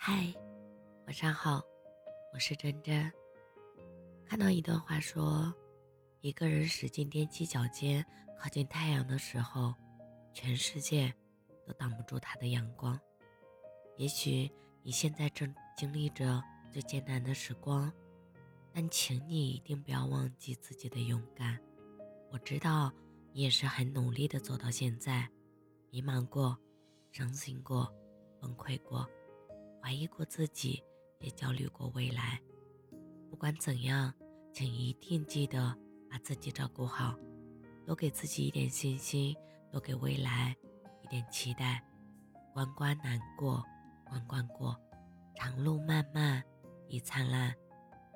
[0.00, 0.32] 嗨，
[1.06, 1.60] 晚上好，
[2.32, 3.12] 我是真真。
[4.24, 5.52] 看到一段话说，
[6.20, 8.06] 一个人使劲踮起脚尖
[8.38, 9.74] 靠近太阳的时候，
[10.32, 11.12] 全世界
[11.66, 12.98] 都挡不住他的阳光。
[13.96, 14.48] 也许
[14.84, 16.40] 你现在正经历着
[16.70, 17.92] 最艰难的时光，
[18.72, 21.58] 但请你一定不要忘记自己的勇敢。
[22.30, 22.92] 我知道
[23.32, 25.28] 你也是很努力的走到现在，
[25.90, 26.56] 迷茫过，
[27.10, 27.92] 伤心过，
[28.40, 29.06] 崩溃过。
[29.80, 30.82] 怀疑过自己，
[31.20, 32.40] 也焦虑过未来。
[33.30, 34.12] 不管怎样，
[34.52, 35.76] 请一定记得
[36.10, 37.14] 把自己照顾好，
[37.86, 39.36] 多给自己一点信心，
[39.70, 40.56] 多给未来
[41.02, 41.82] 一点期待。
[42.52, 43.64] 关关难过
[44.04, 44.76] 关关过，
[45.36, 46.42] 长路漫漫
[46.88, 47.54] 亦灿烂。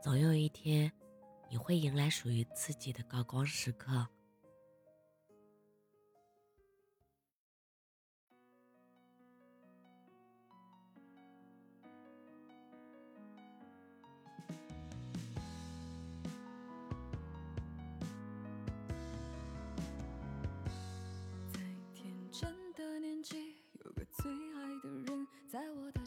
[0.00, 0.90] 总有一天，
[1.50, 4.06] 你会迎来属于自己的高光时刻。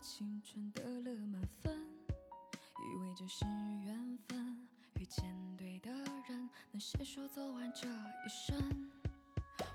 [0.02, 1.72] 青春得了满分，
[2.10, 3.46] 以为这是
[3.86, 4.58] 缘分，
[4.96, 5.24] 遇见
[5.56, 5.92] 对的
[6.28, 8.90] 人，能携手走完这一生。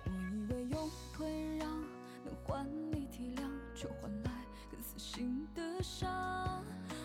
[0.04, 1.68] 我以为用退让
[2.24, 4.32] 能换你体谅，却换来
[4.68, 6.60] 更死心的伤。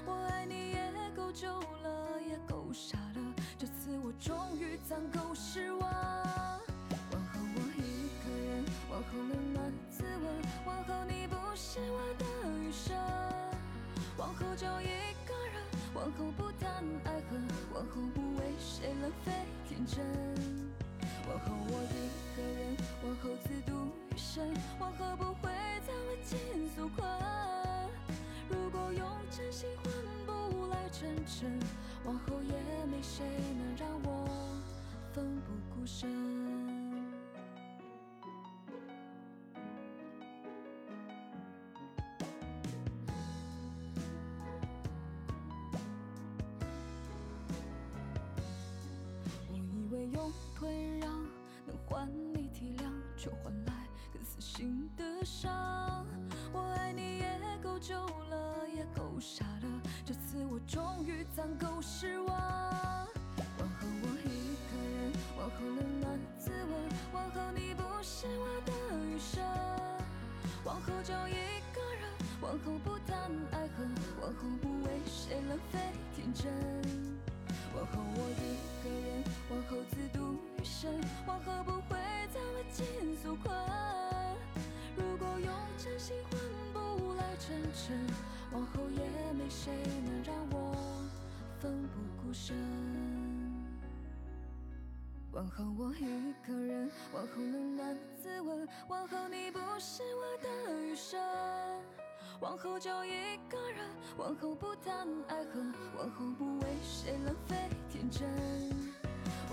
[0.07, 5.81] 我爱你也够久了，也够傻了，这次我终于攒够失望。
[5.81, 12.50] 往后我一个人，往后冷暖自问，往后你不是我的。
[14.41, 14.87] 往后就一
[15.27, 15.61] 个人，
[15.93, 19.31] 往后不谈爱恨，往后不为谁浪费
[19.69, 20.03] 天真。
[21.29, 23.71] 往后我一个人，往后自度
[24.09, 25.51] 余生，往后不会
[25.85, 26.39] 再为情
[26.75, 27.07] 所困。
[28.49, 29.93] 如果用真心换
[30.25, 31.47] 不来真诚，
[32.03, 33.23] 往后也没谁
[33.59, 34.27] 能让我
[35.13, 36.20] 奋不顾身。
[50.55, 51.09] 退让
[51.65, 53.73] 能换你体谅，却换来
[54.13, 56.05] 更死心的伤。
[56.53, 57.95] 我爱你也够久
[58.29, 62.27] 了，也够傻了，这次我终于攒够失望。
[63.57, 66.71] 往后我一个人，往后冷暖自问，
[67.13, 68.71] 往后你不是我的
[69.05, 69.41] 余生。
[70.63, 72.09] 往后就一个人，
[72.39, 73.17] 往后不谈
[73.51, 73.89] 爱恨，
[74.21, 75.79] 往后不为谁浪费
[76.15, 76.51] 天真。
[77.75, 79.77] 往后我一个人，往后
[95.33, 101.17] 往后我一个人，往后冷暖自问，往后你不是我的余生。
[102.41, 107.55] 往后就一个人，往后不谈爱恨，往后不为谁浪费
[107.89, 108.27] 天真。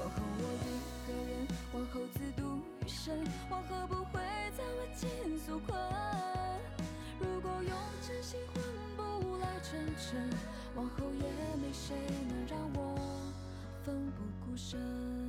[0.00, 3.16] 往后我一个人，往后自度余生，
[3.48, 4.20] 往后不会
[4.56, 5.78] 再为情所困。
[7.20, 7.72] 如果用
[8.02, 8.64] 真心换
[8.96, 10.18] 不来真诚，
[10.74, 11.94] 往后也没谁
[12.28, 12.98] 能让我
[13.84, 15.27] 奋不顾身。